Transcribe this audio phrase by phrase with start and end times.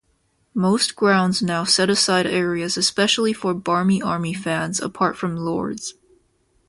[0.55, 5.93] Most grounds now set aside areas especially for Barmy Army fans apart from Lord's.